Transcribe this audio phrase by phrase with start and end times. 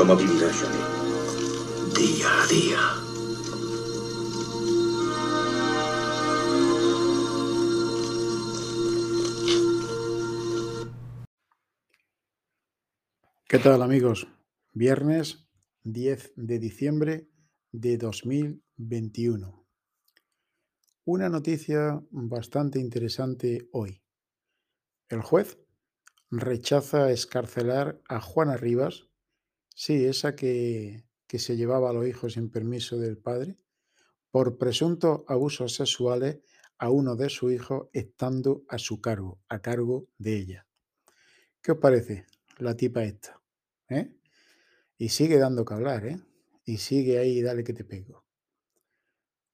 [0.00, 0.78] ¿Cómo vivirá Johnny?
[1.94, 2.80] Día a día.
[13.46, 14.26] ¿Qué tal amigos?
[14.72, 15.46] Viernes
[15.82, 17.28] 10 de diciembre
[17.70, 19.66] de 2021.
[21.04, 24.02] Una noticia bastante interesante hoy.
[25.10, 25.58] El juez
[26.30, 29.09] rechaza escarcelar a Juana Rivas,
[29.74, 33.56] sí, esa que, que se llevaba a los hijos sin permiso del padre,
[34.30, 36.38] por presuntos abusos sexuales
[36.78, 40.66] a uno de sus hijos estando a su cargo, a cargo de ella.
[41.62, 42.26] ¿Qué os parece
[42.58, 43.40] la tipa esta?
[43.88, 44.14] ¿Eh?
[44.96, 46.18] Y sigue dando que hablar, ¿eh?
[46.64, 48.24] Y sigue ahí, dale que te pego.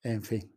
[0.03, 0.53] En fin.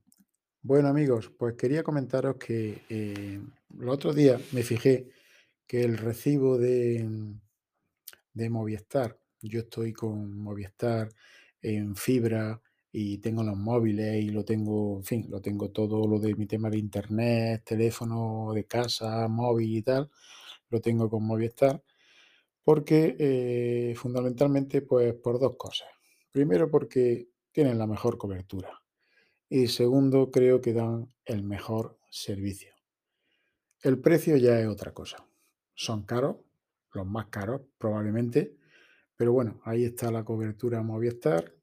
[0.61, 3.41] Bueno, amigos, pues quería comentaros que eh,
[3.79, 5.09] el otro día me fijé
[5.65, 7.07] que el recibo de,
[8.33, 11.09] de Movistar, yo estoy con Movistar
[11.61, 12.61] en fibra
[12.91, 16.47] y tengo los móviles y lo tengo, en fin, lo tengo todo lo de mi
[16.47, 20.09] tema de internet, teléfono de casa, móvil y tal,
[20.69, 21.83] lo tengo con Movistar,
[22.63, 25.89] porque eh, fundamentalmente pues por dos cosas.
[26.31, 28.81] Primero porque tienen la mejor cobertura
[29.49, 32.73] y segundo creo que dan el mejor servicio.
[33.81, 35.29] El precio ya es otra cosa
[35.79, 36.35] son caros,
[36.91, 38.57] los más caros probablemente,
[39.19, 41.53] pero bueno, ahí está la cobertura Movistar,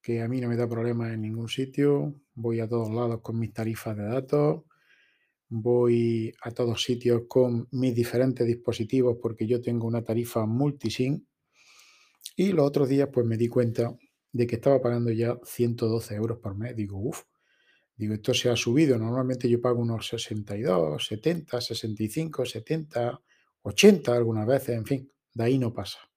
[0.00, 3.38] que a mí no me da problemas en ningún sitio, voy a todos lados con
[3.38, 4.62] mis tarifas de datos,
[5.50, 11.26] voy a todos sitios con mis diferentes dispositivos porque yo tengo una tarifa multisim
[12.36, 13.94] y los otros días pues me di cuenta
[14.32, 16.74] de que estaba pagando ya 112 euros por mes.
[16.74, 17.20] Digo, uff,
[17.96, 18.96] digo, esto se ha subido.
[18.96, 23.20] Normalmente yo pago unos 62, 70, 65, 70,
[23.60, 26.07] 80 algunas veces, en fin, de ahí no pasa.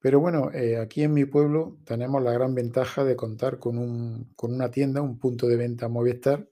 [0.00, 4.32] Pero bueno, eh, aquí en mi pueblo tenemos la gran ventaja de contar con, un,
[4.36, 6.48] con una tienda, un punto de venta Movistar,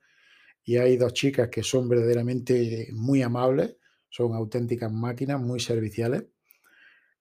[0.64, 3.76] y hay dos chicas que son verdaderamente muy amables,
[4.08, 6.24] son auténticas máquinas, muy serviciales.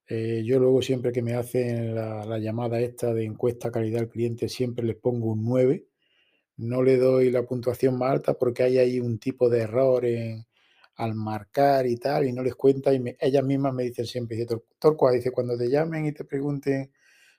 [0.07, 4.09] Eh, yo luego siempre que me hacen la, la, llamada esta de encuesta calidad al
[4.09, 5.87] cliente, siempre les pongo un 9.
[6.57, 10.45] No le doy la puntuación más alta porque hay ahí un tipo de error en,
[10.95, 14.55] al marcar y tal, y no les cuenta, y ellas mismas me dicen siempre, dice,
[15.13, 16.91] dice, cuando te llamen y te pregunten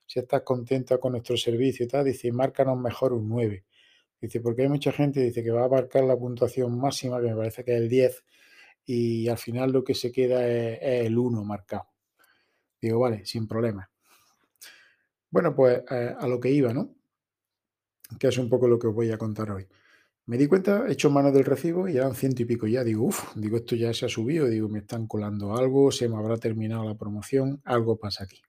[0.06, 3.64] si estás contenta con nuestro servicio y tal, dice, márcanos mejor un 9.
[4.20, 7.36] Dice, porque hay mucha gente dice que va a marcar la puntuación máxima, que me
[7.36, 8.24] parece que es el 10,
[8.86, 11.88] y al final lo que se queda es, es el 1 marcado.
[12.80, 13.90] Digo, vale, sin problema.
[15.30, 16.94] Bueno, pues eh, a lo que iba, ¿no?
[18.18, 19.66] Que es un poco lo que os voy a contar hoy.
[20.26, 22.84] Me di cuenta, he hecho mano del recibo y eran ciento y pico ya.
[22.84, 24.46] Digo, uff, digo, esto ya se ha subido.
[24.46, 28.40] Digo, me están colando algo, se me habrá terminado la promoción, algo pasa aquí.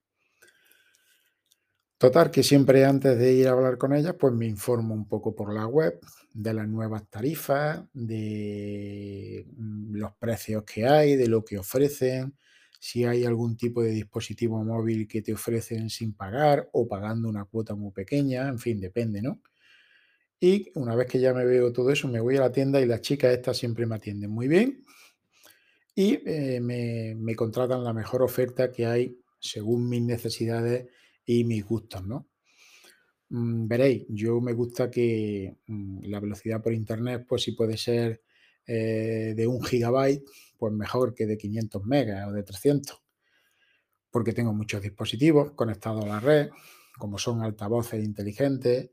[2.00, 5.34] Total, que siempre antes de ir a hablar con ellas, pues me informo un poco
[5.36, 6.00] por la web
[6.32, 12.38] de las nuevas tarifas, de mm, los precios que hay, de lo que ofrecen,
[12.80, 17.46] si hay algún tipo de dispositivo móvil que te ofrecen sin pagar o pagando una
[17.46, 19.42] cuota muy pequeña, en fin, depende, ¿no?
[20.40, 22.86] Y una vez que ya me veo todo eso, me voy a la tienda y
[22.86, 24.86] las chicas estas siempre me atienden muy bien
[25.96, 30.88] y eh, me, me, contratan la mejor oferta que hay según mis necesidades
[31.26, 32.28] y mis gustos, ¿no?
[33.30, 38.22] Mm, veréis, yo me gusta que mm, la velocidad por internet, pues si puede ser
[38.66, 40.24] eh, de un gigabyte,
[40.58, 43.02] pues mejor que de 500 megas o de 300,
[44.12, 46.50] porque tengo muchos dispositivos conectados a la red,
[46.98, 48.92] como son altavoces inteligentes,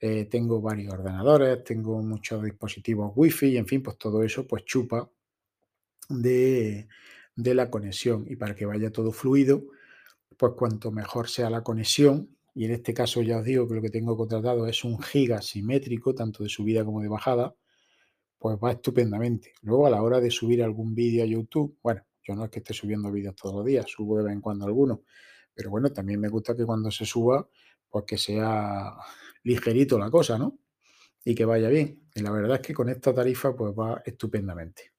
[0.00, 4.64] eh, tengo varios ordenadores, tengo muchos dispositivos wifi y en fin, pues todo eso pues
[4.64, 5.10] chupa
[6.08, 6.88] de,
[7.34, 9.64] de la conexión y para que vaya todo fluido,
[10.36, 13.82] pues cuanto mejor sea la conexión, y en este caso ya os digo que lo
[13.82, 17.54] que tengo contratado es un giga simétrico, tanto de subida como de bajada,
[18.38, 19.52] pues va estupendamente.
[19.62, 22.58] Luego a la hora de subir algún vídeo a YouTube, bueno, yo no es que
[22.58, 25.02] esté subiendo vídeos todos los días, subo de vez en cuando alguno,
[25.54, 27.48] pero bueno, también me gusta que cuando se suba,
[27.90, 28.94] pues que sea
[29.44, 30.58] ligerito la cosa, ¿no?
[31.24, 32.08] Y que vaya bien.
[32.14, 34.92] Y la verdad es que con esta tarifa pues va estupendamente.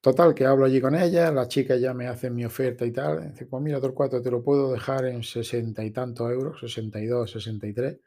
[0.00, 3.32] Total, que hablo allí con ella, las chicas ya me hacen mi oferta y tal.
[3.32, 7.98] Dice, pues mira, cuatro te lo puedo dejar en sesenta y tantos euros, 62, 63.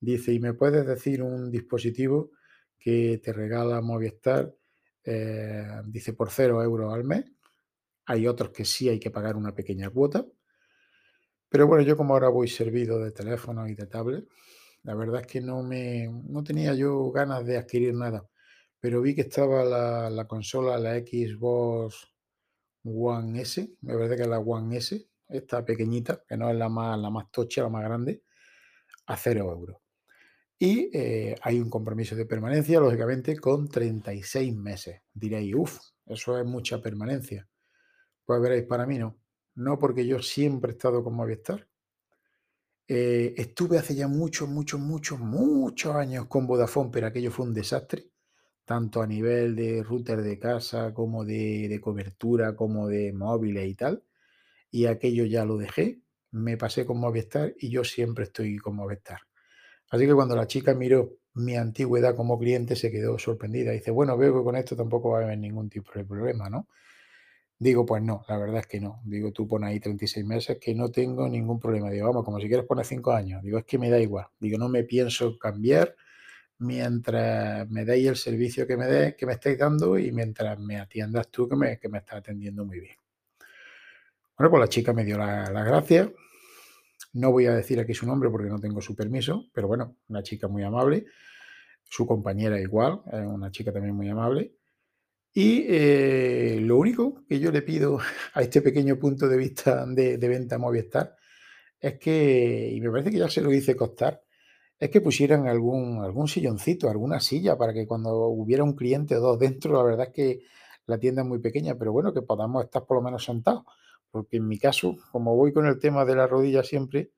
[0.00, 2.32] Dice, y me puedes decir un dispositivo
[2.78, 4.52] que te regala Movistar,
[5.04, 7.24] eh, dice, por cero euros al mes.
[8.06, 10.26] Hay otros que sí hay que pagar una pequeña cuota.
[11.48, 14.28] Pero bueno, yo como ahora voy servido de teléfono y de tablet,
[14.82, 18.28] la verdad es que no me no tenía yo ganas de adquirir nada.
[18.80, 22.08] Pero vi que estaba la, la consola, la Xbox
[22.84, 26.68] One S, me parece que es la One S esta pequeñita, que no es la
[26.68, 28.22] más, la más tocha, la más grande,
[29.06, 29.76] a 0 euros.
[30.58, 35.02] Y eh, hay un compromiso de permanencia, lógicamente, con 36 meses.
[35.12, 37.48] Diréis, uff, eso es mucha permanencia.
[38.24, 39.18] Pues veréis, para mí no.
[39.58, 41.66] No porque yo siempre he estado con Movistar.
[42.86, 47.54] Eh, estuve hace ya muchos, muchos, muchos, muchos años con Vodafone, pero aquello fue un
[47.54, 48.08] desastre,
[48.64, 54.04] tanto a nivel de router de casa como de, cobertura, como de móviles y tal.
[54.70, 59.22] Y aquello ya lo dejé, me pasé con Movistar y yo siempre estoy con Movistar.
[59.90, 63.72] Así que cuando la chica miró mi antigüedad como cliente se quedó sorprendida.
[63.72, 66.68] Dice, bueno, veo que con esto tampoco va a haber ningún tipo de problema, ¿no?
[67.60, 69.00] Digo, pues no, la verdad es que no.
[69.04, 71.90] Digo, tú pones ahí 36 meses que no tengo ningún problema.
[71.90, 73.42] Digo, vamos, como si quieres poner 5 años.
[73.42, 74.26] Digo, es que me da igual.
[74.38, 75.96] Digo, no me pienso cambiar
[76.58, 80.78] mientras me deis el servicio que me, de, que me estáis dando y mientras me
[80.78, 82.96] atiendas tú que me, que me estás atendiendo muy bien.
[84.36, 86.10] Bueno, pues la chica me dio las la gracias.
[87.14, 90.22] No voy a decir aquí su nombre porque no tengo su permiso, pero bueno, una
[90.22, 91.06] chica muy amable.
[91.84, 94.57] Su compañera igual, es una chica también muy amable.
[95.40, 98.00] Y eh, lo único que yo le pido
[98.34, 101.14] a este pequeño punto de vista de, venta Movistar
[101.78, 104.20] es que, y me parece que ya se lo hice costar,
[104.80, 109.20] es que pusieran algún, algún silloncito, alguna silla para que cuando hubiera un cliente o
[109.20, 110.40] dos dentro, la verdad es que
[110.86, 113.62] la tienda es muy pequeña, pero bueno, que podamos estar por lo menos sentados.
[114.10, 117.12] Porque en mi caso, como voy con el tema de la rodilla siempre,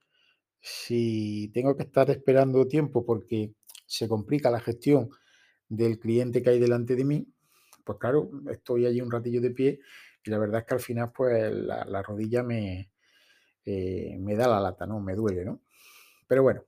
[0.60, 3.54] si tengo que estar esperando tiempo porque
[3.86, 5.08] se complica la gestión
[5.70, 7.26] del cliente que hay delante de mí,
[7.84, 9.80] pues claro, estoy allí un ratillo de pie
[10.24, 12.90] y la verdad es que al final pues la, la rodilla me,
[13.64, 15.00] eh, me da la lata, ¿no?
[15.00, 15.62] Me duele, ¿no?
[16.28, 16.64] Pero bueno,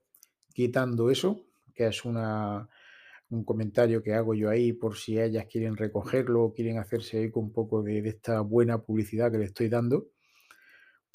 [0.53, 2.69] quitando eso, que es una,
[3.31, 7.39] un comentario que hago yo ahí por si ellas quieren recogerlo o quieren hacerse eco
[7.41, 10.09] un poco de, de esta buena publicidad que le estoy dando,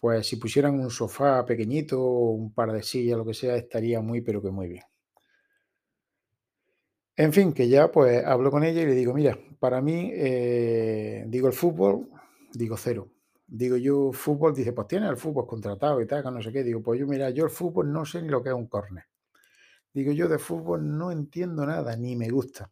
[0.00, 4.21] pues si pusieran un sofá pequeñito, un par de sillas, lo que sea, estaría muy,
[4.23, 4.83] pero que muy bien.
[7.19, 11.25] En fin, que ya pues hablo con ella y le digo, mira, para mí, eh,
[11.26, 12.09] digo el fútbol,
[12.53, 13.09] digo cero.
[13.44, 16.62] Digo yo fútbol, dice, pues tienes el fútbol contratado y tal, que no sé qué.
[16.62, 19.06] Digo, pues yo mira, yo el fútbol no sé ni lo que es un córner.
[19.93, 22.70] Digo, yo de fútbol no entiendo nada, ni me gusta.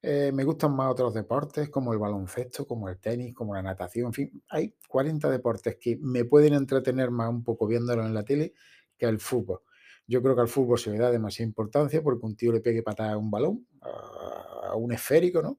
[0.00, 4.06] Eh, me gustan más otros deportes como el baloncesto, como el tenis, como la natación,
[4.06, 8.22] en fin, hay 40 deportes que me pueden entretener más un poco viéndolo en la
[8.22, 8.54] tele
[8.96, 9.62] que el fútbol.
[10.06, 12.82] Yo creo que al fútbol se le da demasiada importancia porque un tío le pegue
[12.82, 15.58] patada a un balón, a, un esférico, ¿no?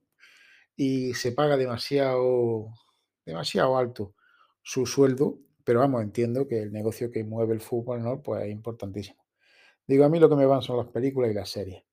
[0.75, 2.67] Y se paga demasiado,
[3.25, 4.13] demasiado alto
[4.61, 8.21] su sueldo, pero vamos, entiendo que el negocio que mueve el fútbol, ¿no?
[8.21, 9.25] Pues es importantísimo.
[9.88, 11.83] Digo, a mí lo que me van son las películas y las series.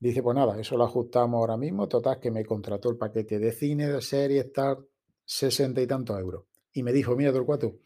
[0.00, 1.88] Dice, pues nada, eso lo ajustamos ahora mismo.
[1.88, 4.86] Total, que me contrató el paquete de cine, de series, tal,
[5.24, 6.44] sesenta y tantos euros.
[6.72, 7.80] Y me dijo, mira, Torcuato,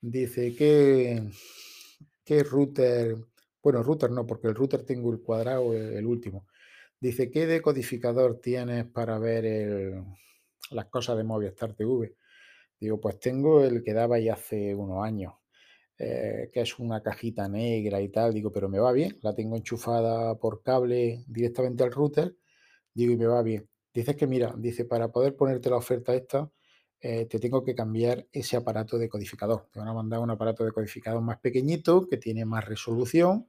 [0.00, 1.22] dice, ¿qué,
[2.24, 3.16] qué router?
[3.62, 6.46] Bueno, router no, porque el router tengo el cuadrado, el, el último.
[7.00, 10.04] Dice, ¿qué decodificador tienes para ver el,
[10.70, 12.16] las cosas de Movistar TV?
[12.80, 15.34] Digo, pues tengo el que daba ya hace unos años
[15.98, 19.56] eh, que es una cajita negra y tal, digo, pero me va bien, la tengo
[19.56, 22.36] enchufada por cable directamente al router,
[22.94, 23.68] digo, y me va bien.
[23.92, 26.50] Dices que mira, dice, para poder ponerte la oferta esta,
[27.02, 29.68] eh, te tengo que cambiar ese aparato de codificador.
[29.72, 33.48] Te van a mandar un aparato de codificador más pequeñito, que tiene más resolución,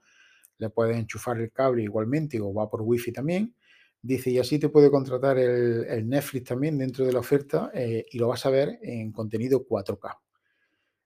[0.58, 3.56] le puedes enchufar el cable igualmente o va por wifi también.
[4.02, 8.18] Dice, y así te puede contratar el, Netflix también dentro de la oferta eh, y
[8.18, 10.18] lo vas a ver en contenido 4K.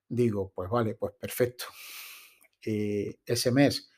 [0.08, 1.64] Digo, pues vale, pues perfecto.
[2.68, 3.92] Eh, ese mes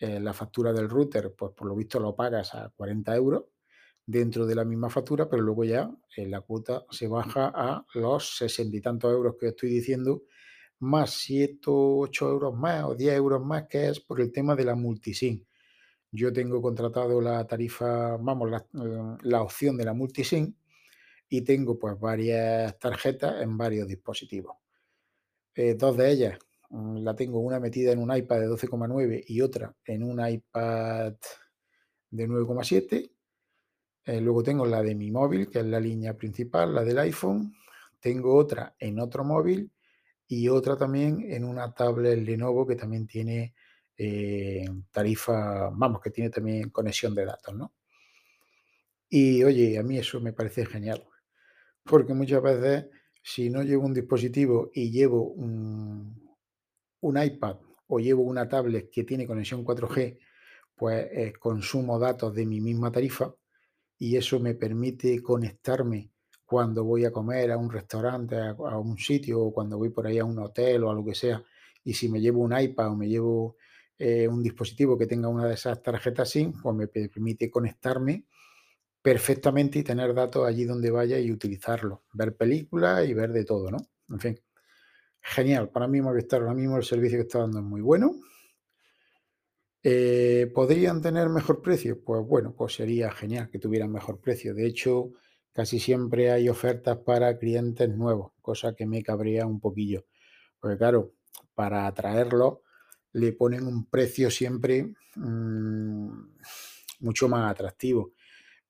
[0.00, 3.44] la factura del router, pues por lo visto lo pagas a 40 euros
[4.08, 8.38] dentro de la misma factura, pero luego ya eh, la cuota se baja a los
[8.38, 10.22] 60 y tantos euros que estoy diciendo,
[10.78, 14.64] más 7, 8 euros más o 10 euros más, que es por el tema de
[14.64, 15.44] la multisim.
[16.10, 18.66] Yo tengo contratado la tarifa, vamos, la,
[19.24, 20.54] la opción de la multisim
[21.28, 24.56] y tengo pues varias tarjetas en varios dispositivos.
[25.54, 26.38] Eh, dos de ellas
[26.70, 31.12] mm, la tengo una metida en un iPad de 12,9 y otra en un iPad
[32.10, 33.17] de 9,7.
[34.04, 37.54] Eh, luego tengo la de mi móvil, que es la línea principal, la del iPhone.
[38.00, 39.70] Tengo otra en otro móvil
[40.26, 43.54] y otra también en una tablet Lenovo que también tiene
[43.96, 47.72] eh, tarifa, vamos, que tiene también conexión de datos, ¿no?
[49.08, 51.02] Y oye, a mí eso me parece genial,
[51.84, 52.86] porque muchas veces
[53.22, 56.36] si no llevo un dispositivo y llevo un,
[57.00, 57.56] un iPad
[57.88, 60.18] o llevo una tablet que tiene conexión 4G,
[60.74, 63.34] pues eh, consumo datos de mi misma tarifa
[63.98, 66.12] y eso me permite conectarme
[66.44, 70.18] cuando voy a comer a un restaurante, a, un sitio, o cuando voy por ahí
[70.18, 71.42] a un hotel o a lo que sea,
[71.84, 73.56] y si me llevo un iPad o me llevo
[73.98, 78.24] eh, un dispositivo que tenga una de esas tarjetas SIM, pues me permite conectarme
[79.02, 83.70] perfectamente y tener datos allí donde vaya y utilizarlo, ver películas y ver de todo,
[83.70, 83.78] ¿no?
[84.08, 84.40] En fin,
[85.20, 85.70] genial.
[85.70, 88.14] Para mí Movistar ahora mismo el servicio que está dando es muy bueno.
[89.90, 92.04] Eh, ¿Podrían tener mejor precio?
[92.04, 94.52] Pues bueno, pues sería genial que tuvieran mejor precio.
[94.52, 95.12] De hecho,
[95.54, 100.04] casi siempre hay ofertas para clientes nuevos, cosa que me cabría un poquillo.
[100.60, 101.14] Porque claro,
[101.54, 102.64] para atraerlo
[103.14, 106.10] le ponen un precio siempre mm,
[107.00, 108.12] mucho más atractivo.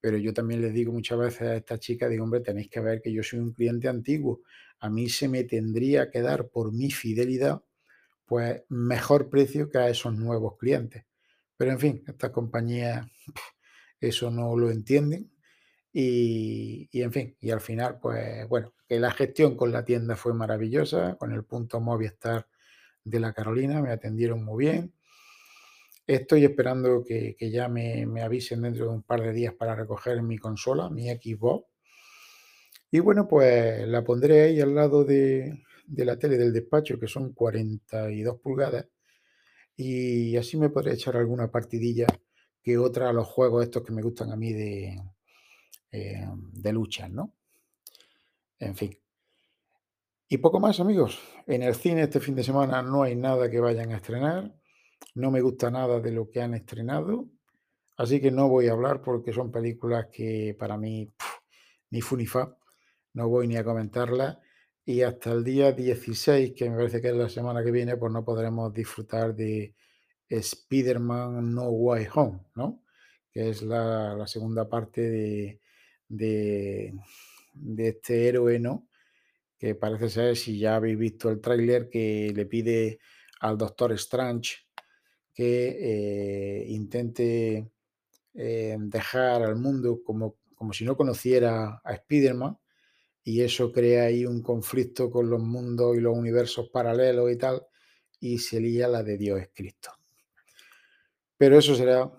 [0.01, 3.03] Pero yo también les digo muchas veces a esta chica, digo, hombre, tenéis que ver
[3.03, 4.43] que yo soy un cliente antiguo.
[4.79, 7.61] A mí se me tendría que dar por mi fidelidad,
[8.25, 11.08] pues mejor precio que a esos nuevos clientes.
[11.59, 13.07] Pero en fin, estas compañías
[14.01, 15.31] eso no lo entienden.
[15.93, 20.33] Y, en fin, y al final, pues bueno, que la gestión con la tienda fue
[20.33, 22.47] maravillosa, con el punto Movistar
[23.05, 24.95] de la Carolina, me atendieron muy bien.
[26.07, 30.39] Estoy esperando que, ya me, avisen dentro de un par de días para recoger mi
[30.39, 31.67] consola, mi Xbox.
[32.91, 37.33] Y bueno, pues la pondré ahí al lado de, la tele del despacho, que son
[37.33, 38.87] 42 pulgadas.
[39.81, 42.09] Y así me podré echar alguna partidilla
[42.61, 45.01] que otra a los juegos estos que me gustan a mí de,
[45.93, 47.33] eh, de lucha, ¿no?
[48.59, 48.99] En fin.
[50.29, 51.21] Y poco más, amigos.
[51.47, 54.53] En el cine este fin de semana no hay nada que vayan a estrenar.
[55.15, 57.29] No me gusta nada de lo que han estrenado.
[57.97, 61.09] Así que no voy a hablar porque son películas que para mí
[61.91, 62.53] ni fu ni fa.
[63.15, 64.39] No voy ni a comentarlas.
[64.89, 68.11] Y hasta el día 16, que me parece que es la semana que viene, pues
[68.11, 69.75] no podremos disfrutar de
[70.31, 72.83] Spider-Man No Way Home, ¿no?
[73.31, 75.61] Que es la, segunda parte de,
[76.09, 76.95] de,
[77.77, 78.89] este héroe, ¿no?
[79.59, 82.99] que parece ser, si ya habéis visto el tráiler, que le pide
[83.41, 84.57] al Doctor Strange
[85.35, 87.71] que eh, intente
[88.33, 92.57] eh, dejar al mundo como, como si no conociera a Spider-Man
[93.29, 97.63] y eso crea ahí un conflicto con los mundos y los universos paralelos y tal,
[98.21, 99.91] y se lía la de Dios es Cristo.
[101.37, 102.11] Pero eso será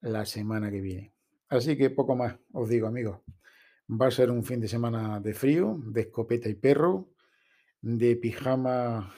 [0.00, 1.12] la semana que viene.
[1.50, 3.20] Así que poco más, os digo amigos.
[3.88, 7.10] Va a ser un fin de semana de frío, de escopeta y perro,
[7.80, 9.14] de pijama,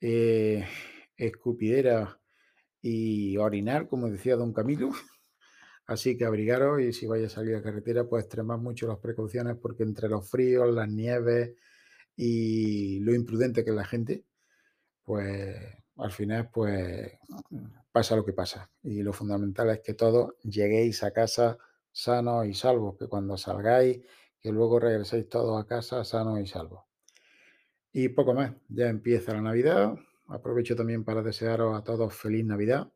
[0.00, 0.64] eh,
[1.16, 2.20] escupidera
[2.80, 4.90] y orinar, como decía don Camilo.
[5.88, 9.56] Así que abrigaros y si vais a salir a carretera, pues extremad mucho las precauciones
[9.56, 11.54] porque entre los fríos, las nieves
[12.14, 14.24] y lo imprudente que es la gente,
[15.02, 15.56] pues
[15.96, 17.12] al final pues
[17.90, 18.70] pasa lo que pasa.
[18.82, 21.58] Y lo fundamental es que todos lleguéis a casa
[21.90, 24.00] sanos y salvos, que cuando salgáis,
[24.40, 26.84] que luego regreséis todos a casa sanos y salvos.
[27.92, 29.94] Y poco más, ya empieza la Navidad.
[30.26, 32.92] Aprovecho también para desearos a todos feliz Navidad.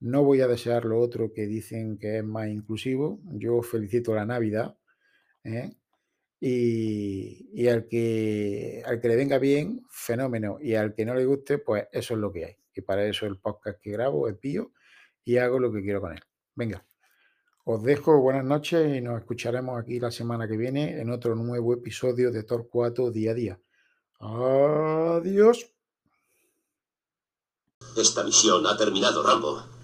[0.00, 3.20] No voy a desear lo otro que dicen que es más inclusivo.
[3.24, 4.76] Yo felicito la Navidad.
[5.44, 5.74] ¿eh?
[6.38, 10.58] Y, al, que, al que le venga bien, fenómeno.
[10.60, 12.56] Y al que no le guste, pues eso es lo que hay.
[12.74, 14.72] Y para eso el podcast que grabo es pío
[15.24, 16.22] y hago lo que quiero con él.
[16.54, 16.86] Venga,
[17.64, 21.72] os dejo buenas noches y nos escucharemos aquí la semana que viene en otro nuevo
[21.72, 23.60] episodio de Torcuato Día a Día.
[24.20, 25.72] Adiós.
[27.96, 29.75] Esta misión ha terminado, Rambo.